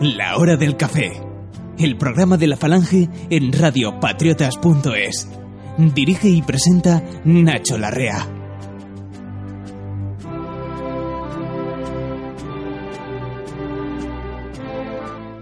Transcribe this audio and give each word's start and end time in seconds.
La 0.00 0.36
hora 0.36 0.56
del 0.56 0.76
café. 0.76 1.12
El 1.78 1.96
programa 1.96 2.36
de 2.36 2.46
la 2.46 2.56
Falange 2.56 3.08
en 3.30 3.52
radiopatriotas.es. 3.52 5.28
Dirige 5.94 6.28
y 6.28 6.42
presenta 6.42 7.02
Nacho 7.24 7.78
Larrea. 7.78 8.26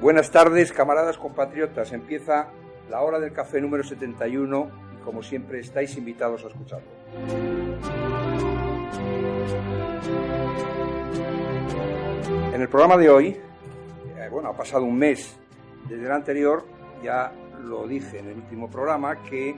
Buenas 0.01 0.31
tardes, 0.31 0.73
camaradas 0.73 1.17
compatriotas. 1.17 1.93
Empieza 1.93 2.49
la 2.91 3.01
hora 3.03 3.19
del 3.19 3.33
café 3.33 3.61
número 3.61 3.85
71 3.85 4.71
y 4.95 5.05
como 5.05 5.23
siempre 5.23 5.61
estáis 5.61 5.97
invitados 5.97 6.45
a 6.45 6.49
escucharlo. 6.49 6.89
En 12.53 12.61
el 12.61 12.69
programa 12.69 12.97
de 12.99 13.09
hoy 13.09 13.50
bueno, 14.29 14.51
ha 14.51 14.57
pasado 14.57 14.85
un 14.85 14.99
mes 14.99 15.39
desde 15.89 16.05
el 16.05 16.13
anterior, 16.13 16.65
ya 17.03 17.33
lo 17.63 17.87
dije 17.87 18.19
en 18.19 18.29
el 18.29 18.37
último 18.37 18.69
programa 18.69 19.23
que 19.23 19.57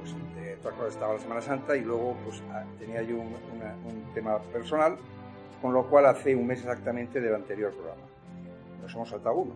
pues, 0.00 0.92
estaba 0.92 1.14
la 1.14 1.20
Semana 1.20 1.40
Santa 1.40 1.76
y 1.76 1.82
luego 1.82 2.16
pues 2.24 2.42
ah, 2.52 2.64
tenía 2.78 3.02
yo 3.02 3.16
un, 3.16 3.34
tema 4.14 4.38
personal, 4.52 4.96
con 5.60 5.72
lo 5.72 5.88
cual 5.88 6.06
hace 6.06 6.34
un 6.34 6.46
mes 6.46 6.60
exactamente 6.60 7.20
del 7.20 7.34
anterior 7.34 7.72
programa. 7.72 8.02
Nos 8.82 8.94
hemos 8.94 9.08
saltado 9.08 9.36
uno. 9.36 9.54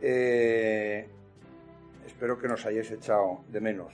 Eh, 0.00 1.08
espero 2.06 2.38
que 2.38 2.48
nos 2.48 2.64
hayáis 2.66 2.90
echado 2.90 3.40
de 3.48 3.60
menos. 3.60 3.92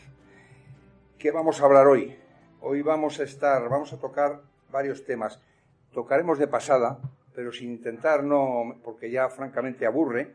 ¿Qué 1.19 1.31
vamos 1.31 1.61
a 1.61 1.65
hablar 1.65 1.87
hoy? 1.87 2.17
Hoy 2.61 2.83
vamos 2.83 3.19
a 3.21 3.25
estar, 3.25 3.69
vamos 3.69 3.93
a 3.93 3.98
tocar 3.98 4.43
varios 4.71 5.05
temas. 5.05 5.41
Tocaremos 5.93 6.39
de 6.39 6.47
pasada 6.47 6.98
pero 7.37 7.53
sin 7.53 7.70
intentar 7.70 8.25
no, 8.25 8.81
porque 8.83 9.11
ya 9.11 9.29
francamente 9.29 9.84
aburre 9.84 10.33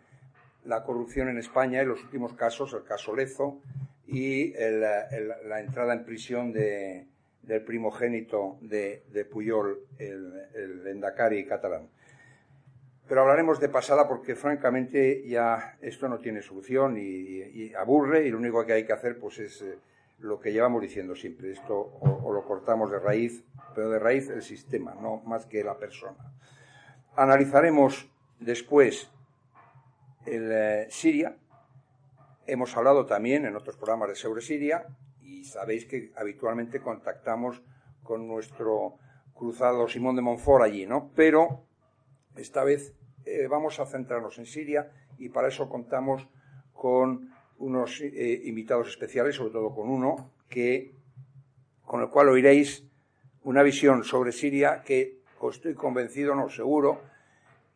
la 0.66 0.84
corrupción 0.84 1.30
en 1.30 1.40
España 1.40 1.82
en 1.82 1.90
los 1.90 2.04
últimos 2.04 2.34
casos, 2.34 2.74
el 2.74 2.84
caso 2.84 3.16
Lezo 3.16 3.60
y 4.06 4.54
la 4.54 5.60
entrada 5.60 5.94
en 5.94 6.06
prisión 6.06 6.54
de, 6.54 7.08
del 7.42 7.64
primogénito 7.64 8.58
de, 8.62 9.28
Puyol, 9.32 9.80
el, 9.98 10.32
el 10.54 10.88
Endacari 10.88 11.46
catalán. 11.46 11.90
Pero 13.08 13.22
hablaremos 13.22 13.60
de 13.60 13.68
pasada 13.68 14.08
porque 14.08 14.36
francamente 14.36 15.28
ya 15.28 15.78
esto 15.82 16.08
no 16.08 16.20
tiene 16.20 16.42
solución 16.42 16.98
y, 16.98 17.74
aburre 17.74 18.28
y 18.28 18.30
lo 18.30 18.38
único 18.38 18.64
que 18.66 18.74
hay 18.74 18.86
que 18.86 18.94
hacer 18.94 19.18
pues 19.18 19.40
es 19.40 19.62
eh, 19.64 19.78
lo 20.20 20.40
que 20.40 20.54
llevamos 20.54 20.82
diciendo 20.82 21.16
siempre. 21.16 21.52
Esto 21.52 21.76
o 21.78 22.32
lo 22.32 22.46
cortamos 22.46 22.92
de 22.92 23.00
raíz, 23.00 23.44
pero 23.74 23.90
de 23.90 24.00
raíz 24.00 24.30
el 24.30 24.44
sistema, 24.44 24.94
no 25.02 25.18
más 25.26 25.46
que 25.46 25.64
la 25.64 25.78
persona. 25.78 26.32
Analizaremos 27.16 28.10
después 28.40 29.12
el, 30.26 30.50
eh, 30.52 30.88
Siria. 30.90 31.36
Hemos 32.48 32.76
hablado 32.78 33.06
también 33.06 33.46
en 33.46 33.56
otros 33.56 33.76
programas 33.76 34.10
de 34.10 34.16
sobre 34.16 34.42
Siria 34.42 34.88
y 35.22 35.44
sabéis 35.44 35.86
que 35.86 36.14
habitualmente 36.16 36.80
contactamos 36.80 37.62
con 38.04 38.28
nuestro 38.28 38.98
cruzado 39.34 39.90
Simón 39.90 40.16
de 40.16 40.22
Montfort 40.22 40.64
allí, 40.64 40.86
¿no? 40.86 41.12
Pero 41.14 41.66
esta 42.38 42.64
vez 42.64 42.94
eh, 43.26 43.48
vamos 43.48 43.80
a 43.80 43.86
centrarnos 43.86 44.38
en 44.40 44.46
Siria 44.46 44.92
y 45.18 45.30
para 45.30 45.50
eso 45.50 45.68
contamos 45.68 46.30
con 46.74 47.34
unos 47.58 48.00
eh, 48.02 48.42
invitados 48.46 48.88
especiales, 48.88 49.36
sobre 49.36 49.52
todo 49.52 49.76
con 49.76 49.90
uno 49.90 50.32
que 50.48 50.96
con 51.84 52.02
el 52.02 52.10
cual 52.10 52.30
oiréis 52.30 52.86
una 53.44 53.64
visión 53.64 54.06
sobre 54.06 54.32
Siria 54.32 54.82
que 54.84 55.21
estoy 55.50 55.74
convencido, 55.74 56.36
no 56.36 56.50
seguro, 56.50 57.02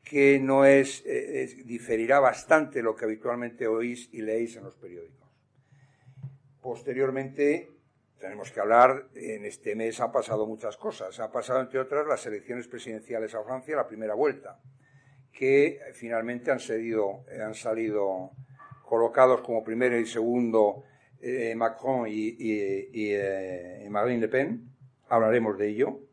que 0.03 0.39
no 0.39 0.65
es, 0.65 1.03
eh, 1.05 1.63
diferirá 1.65 2.19
bastante 2.19 2.83
lo 2.83 2.95
que 2.95 3.05
habitualmente 3.05 3.67
oís 3.67 4.07
y 4.13 4.21
leéis 4.21 4.55
en 4.55 4.63
los 4.63 4.75
periódicos. 4.75 5.27
Posteriormente, 6.61 7.71
tenemos 8.19 8.51
que 8.51 8.59
hablar, 8.59 9.07
en 9.15 9.45
este 9.45 9.75
mes 9.75 9.99
ha 9.99 10.11
pasado 10.11 10.45
muchas 10.45 10.77
cosas. 10.77 11.19
Ha 11.19 11.31
pasado, 11.31 11.61
entre 11.61 11.79
otras, 11.79 12.07
las 12.07 12.25
elecciones 12.25 12.67
presidenciales 12.67 13.33
a 13.33 13.43
Francia, 13.43 13.75
la 13.75 13.87
primera 13.87 14.13
vuelta, 14.13 14.59
que 15.31 15.79
finalmente 15.93 16.51
han, 16.51 16.59
han 17.41 17.53
salido 17.55 18.31
colocados 18.85 19.41
como 19.41 19.63
primero 19.63 19.97
y 19.99 20.05
segundo 20.05 20.83
eh, 21.19 21.53
Macron 21.55 22.07
y, 22.07 22.35
eh, 22.39 23.83
y 23.83 23.89
Marine 23.89 24.21
Le 24.21 24.27
Pen. 24.27 24.69
Hablaremos 25.09 25.57
de 25.57 25.67
ello 25.67 26.04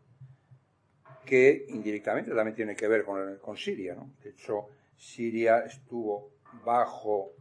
que 1.25 1.67
indirectamente 1.69 2.33
también 2.33 2.55
tiene 2.55 2.75
que 2.75 2.89
ver 2.89 3.05
con, 3.05 3.57
Siria. 3.57 3.95
¿no? 3.95 4.11
De 4.23 4.31
hecho, 4.31 4.69
Siria 4.97 5.61
estuvo 5.61 6.31
bajo 6.65 7.33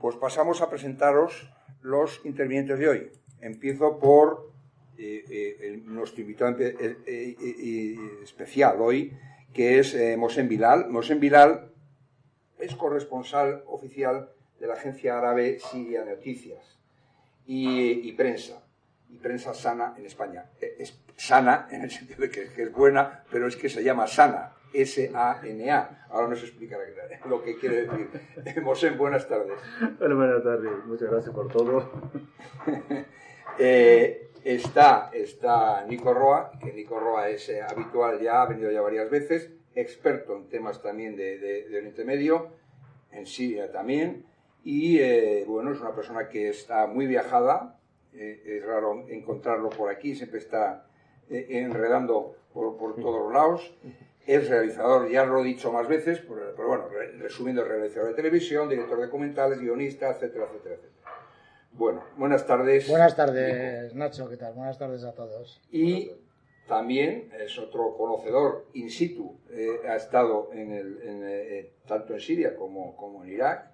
Pues 0.00 0.16
pasamos 0.16 0.62
a 0.62 0.70
presentaros 0.70 1.50
los 1.82 2.20
intervinientes 2.24 2.78
de 2.78 2.88
hoy. 2.88 3.10
Empiezo 3.40 3.98
por 3.98 4.50
eh, 4.96 5.24
eh, 5.28 5.82
nuestro 5.84 6.22
invitado 6.22 6.56
eh, 6.58 7.96
especial 8.22 8.80
hoy, 8.80 9.12
que 9.52 9.78
es 9.78 9.96
Mosén 10.16 10.48
Bilal. 10.48 10.88
Mosén 10.88 11.20
Bilal 11.20 11.70
es 12.58 12.74
corresponsal 12.74 13.62
oficial 13.66 14.30
de 14.58 14.66
la 14.66 14.74
agencia 14.74 15.18
árabe 15.18 15.58
Siria 15.60 16.04
Noticias 16.04 16.78
y 17.46 18.10
Prensa 18.12 18.63
y 19.14 19.18
prensa 19.18 19.54
sana 19.54 19.94
en 19.96 20.06
España. 20.06 20.50
Eh, 20.60 20.76
es 20.80 21.00
sana 21.16 21.68
en 21.70 21.82
el 21.82 21.90
sentido 21.90 22.20
de 22.20 22.30
que, 22.30 22.42
es 22.56 22.72
buena, 22.72 23.24
pero 23.30 23.46
es 23.46 23.56
que 23.56 23.68
se 23.68 23.82
llama 23.82 24.06
sana 24.06 24.52
S-A-N-A. 24.72 26.06
Ahora 26.10 26.28
nos 26.28 26.42
explicará 26.42 26.82
lo 27.28 27.42
que 27.42 27.56
quiere 27.56 27.86
decir. 27.86 28.62
Mosén, 28.62 28.98
buenas 28.98 29.28
tardes. 29.28 29.58
Bueno, 29.98 30.16
buenas 30.16 30.42
tardes. 30.42 30.84
Muchas 30.86 31.10
gracias 31.10 31.34
por 31.34 31.48
todo. 31.48 31.90
Eh, 33.56 34.30
está, 34.42 35.10
está 35.12 35.84
Nico 35.86 36.12
Roa, 36.12 36.50
que 36.60 36.72
Nico 36.72 36.98
Roa 36.98 37.28
es 37.28 37.48
eh, 37.50 37.62
habitual 37.62 38.20
ya, 38.20 38.42
ha 38.42 38.46
venido 38.46 38.68
ya 38.68 38.80
varias 38.80 39.08
veces, 39.08 39.52
experto 39.76 40.36
en 40.36 40.48
temas 40.48 40.82
también 40.82 41.14
de, 41.14 41.38
de, 41.38 41.76
Oriente 41.76 42.04
Medio, 42.04 42.48
en 43.12 43.26
Siria 43.26 43.70
también, 43.70 44.26
y 44.64 44.98
eh, 44.98 45.44
bueno, 45.46 45.72
es 45.72 45.80
una 45.80 45.94
persona 45.94 46.28
que 46.28 46.48
está 46.48 46.88
muy 46.88 47.06
viajada, 47.06 47.78
es 48.14 48.64
raro 48.64 49.06
encontrarlo 49.08 49.70
por 49.70 49.90
aquí, 49.90 50.14
siempre 50.14 50.38
está 50.38 50.86
enredando 51.28 52.36
por, 52.52 52.76
por 52.76 52.96
todos 52.96 53.24
los 53.24 53.32
lados. 53.32 53.74
Es 54.26 54.48
realizador, 54.48 55.10
ya 55.10 55.26
lo 55.26 55.40
he 55.40 55.44
dicho 55.44 55.70
más 55.70 55.86
veces, 55.86 56.20
pero, 56.20 56.66
bueno, 56.66 56.88
resumiendo, 57.18 57.62
realizador 57.62 58.08
de 58.08 58.14
televisión, 58.14 58.68
director 58.70 58.98
de 58.98 59.04
documentales, 59.04 59.60
guionista, 59.60 60.10
etcétera, 60.10 60.46
etcétera, 60.46 60.76
etcétera. 60.76 60.94
Bueno, 61.72 62.04
buenas 62.16 62.46
tardes. 62.46 62.88
Buenas 62.88 63.16
tardes, 63.16 63.94
Nacho, 63.94 64.30
¿qué 64.30 64.36
tal? 64.36 64.54
Buenas 64.54 64.78
tardes 64.78 65.04
a 65.04 65.12
todos. 65.12 65.60
Y 65.70 66.10
también 66.66 67.30
es 67.38 67.58
otro 67.58 67.96
conocedor 67.98 68.66
in 68.72 68.88
situ, 68.88 69.36
eh, 69.50 69.80
ha 69.86 69.96
estado 69.96 70.50
en 70.54 70.72
el, 70.72 70.98
eh, 71.02 71.72
tanto 71.86 72.14
en 72.14 72.20
Siria 72.20 72.56
como, 72.56 72.96
como 72.96 73.24
en 73.24 73.32
Irak, 73.32 73.73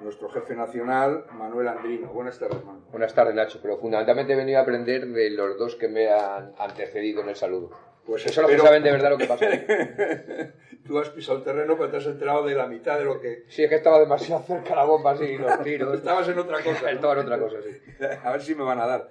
nuestro 0.00 0.28
jefe 0.28 0.54
nacional, 0.54 1.26
Manuel 1.32 1.68
Andrino. 1.68 2.08
Buenas 2.12 2.38
tardes, 2.38 2.64
Manuel. 2.64 2.84
Buenas 2.90 3.14
tardes, 3.14 3.34
Nacho, 3.34 3.58
pero 3.62 3.78
fundamentalmente 3.78 4.32
he 4.32 4.36
venido 4.36 4.58
a 4.58 4.62
aprender 4.62 5.06
de 5.06 5.30
los 5.30 5.58
dos 5.58 5.76
que 5.76 5.88
me 5.88 6.08
han 6.08 6.52
antecedido 6.58 7.22
en 7.22 7.30
el 7.30 7.36
saludo. 7.36 7.70
Pues 8.06 8.24
eso 8.24 8.40
es 8.40 8.46
lo 8.46 8.48
que 8.48 8.58
saben 8.58 8.82
de 8.84 8.92
verdad 8.92 9.10
lo 9.10 9.18
que 9.18 9.26
pasó. 9.26 9.44
Tú 10.86 10.98
has 10.98 11.10
pisado 11.10 11.38
el 11.38 11.44
terreno, 11.44 11.76
pero 11.76 11.90
te 11.90 11.96
has 11.96 12.06
enterado 12.06 12.44
de 12.44 12.54
la 12.54 12.68
mitad 12.68 12.98
de 12.98 13.04
lo 13.04 13.20
que. 13.20 13.44
Sí, 13.48 13.64
es 13.64 13.68
que 13.68 13.74
estaba 13.74 13.98
demasiado 13.98 14.42
cerca 14.44 14.76
la 14.76 14.84
bomba 14.84 15.12
así 15.12 15.24
y 15.24 15.38
los 15.38 15.60
tiros. 15.64 15.96
Estabas 15.96 16.28
en 16.28 16.38
otra 16.38 16.62
cosa. 16.62 16.90
Estaba 16.90 17.14
en 17.14 17.18
otra 17.18 17.38
cosa, 17.40 17.56
sí. 17.62 18.04
A 18.22 18.30
ver 18.30 18.42
si 18.42 18.54
me 18.54 18.62
van 18.62 18.78
a 18.78 18.86
dar. 18.86 19.10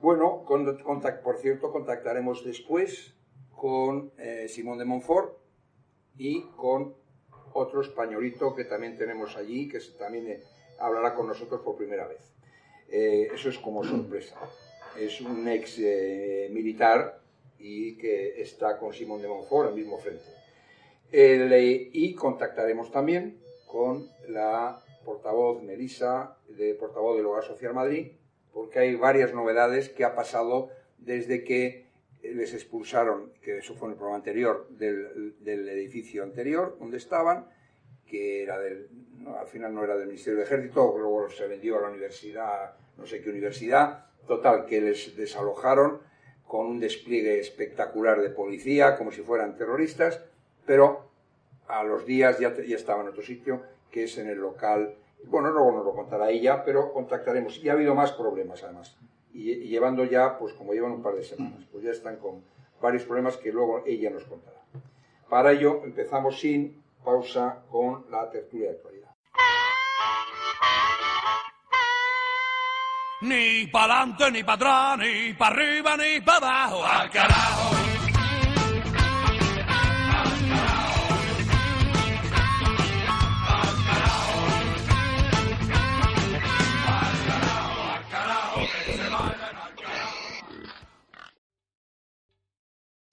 Bueno, 0.00 0.44
por 0.46 1.36
cierto, 1.36 1.70
contactaremos 1.70 2.42
después 2.42 3.14
con 3.54 4.12
eh, 4.16 4.46
Simón 4.48 4.78
de 4.78 4.86
Montfort 4.86 5.36
y 6.16 6.44
con 6.56 6.94
otro 7.52 7.80
españolito 7.80 8.54
que 8.54 8.64
también 8.64 8.96
tenemos 8.96 9.36
allí, 9.36 9.68
que 9.68 9.80
también 9.98 10.28
eh, 10.28 10.42
hablará 10.78 11.14
con 11.14 11.26
nosotros 11.26 11.60
por 11.62 11.76
primera 11.76 12.06
vez. 12.06 12.20
Eh, 12.88 13.28
eso 13.32 13.48
es 13.48 13.58
como 13.58 13.84
sorpresa. 13.84 14.36
Es 14.98 15.20
un 15.20 15.46
ex 15.48 15.78
militar 16.50 17.20
y 17.58 17.96
que 17.96 18.40
está 18.42 18.78
con 18.78 18.92
Simón 18.92 19.22
de 19.22 19.28
Montfort 19.28 19.70
el 19.70 19.76
mismo 19.76 19.98
frente. 19.98 20.24
y 21.92 22.14
contactaremos 22.14 22.90
también 22.90 23.40
con 23.66 24.08
la 24.28 24.82
portavoz 25.04 25.62
Melisa, 25.62 26.36
de 26.48 26.74
portavoz 26.74 27.16
del 27.16 27.26
Hogar 27.26 27.44
Social 27.44 27.74
Madrid, 27.74 28.12
porque 28.52 28.80
hay 28.80 28.94
varias 28.96 29.32
novedades 29.32 29.88
que 29.88 30.04
ha 30.04 30.14
pasado 30.14 30.70
desde 30.98 31.44
que 31.44 31.89
les 32.34 32.54
expulsaron, 32.54 33.32
que 33.42 33.58
eso 33.58 33.74
fue 33.74 33.88
en 33.88 33.92
el 33.92 33.98
programa 33.98 34.16
anterior, 34.16 34.66
del, 34.70 35.36
del 35.40 35.68
edificio 35.68 36.22
anterior 36.22 36.76
donde 36.78 36.96
estaban, 36.96 37.46
que 38.06 38.42
era 38.42 38.58
del, 38.58 38.88
al 39.38 39.46
final 39.46 39.74
no 39.74 39.84
era 39.84 39.96
del 39.96 40.08
Ministerio 40.08 40.38
de 40.38 40.44
Ejército, 40.44 40.96
luego 40.98 41.28
se 41.30 41.46
vendió 41.46 41.78
a 41.78 41.82
la 41.82 41.90
universidad, 41.90 42.74
no 42.96 43.06
sé 43.06 43.20
qué 43.20 43.30
universidad, 43.30 44.06
total, 44.26 44.66
que 44.66 44.80
les 44.80 45.16
desalojaron 45.16 46.00
con 46.46 46.66
un 46.66 46.80
despliegue 46.80 47.38
espectacular 47.38 48.20
de 48.20 48.30
policía, 48.30 48.96
como 48.96 49.12
si 49.12 49.22
fueran 49.22 49.56
terroristas, 49.56 50.24
pero 50.66 51.10
a 51.68 51.84
los 51.84 52.04
días 52.04 52.38
ya, 52.38 52.54
ya 52.56 52.76
estaba 52.76 53.02
en 53.02 53.08
otro 53.08 53.22
sitio, 53.22 53.62
que 53.90 54.04
es 54.04 54.18
en 54.18 54.28
el 54.28 54.38
local. 54.38 54.96
Bueno, 55.24 55.50
luego 55.50 55.72
nos 55.72 55.84
lo 55.84 55.94
contará 55.94 56.30
ella, 56.30 56.64
pero 56.64 56.92
contactaremos. 56.92 57.58
Y 57.62 57.68
ha 57.68 57.74
habido 57.74 57.94
más 57.94 58.12
problemas, 58.12 58.64
además. 58.64 58.96
Y, 59.32 59.68
llevando 59.68 60.04
ya, 60.04 60.38
pues 60.38 60.54
como 60.54 60.72
llevan 60.72 60.92
un 60.92 61.02
par 61.02 61.14
de 61.14 61.22
semanas, 61.22 61.64
pues 61.70 61.84
ya 61.84 61.90
están 61.90 62.16
con 62.16 62.42
varios 62.80 63.04
problemas 63.04 63.36
que 63.36 63.52
luego 63.52 63.82
ella 63.86 64.10
nos 64.10 64.24
contará. 64.24 64.60
Para 65.28 65.52
ello, 65.52 65.82
empezamos 65.84 66.40
sin 66.40 66.82
pausa 67.04 67.62
con 67.70 68.06
la 68.10 68.28
tertulia 68.30 68.70
de 68.70 68.76
actualidad. 68.76 69.10
Ni 73.22 73.66
para 73.66 74.00
adelante, 74.00 74.30
ni 74.32 74.42
para 74.42 74.54
atrás, 74.54 74.98
ni 74.98 75.34
para 75.34 75.54
arriba, 75.54 75.96
ni 75.96 76.20
para 76.20 76.38
abajo. 76.38 76.84
¡Al 76.84 77.10
carajo! 77.10 77.79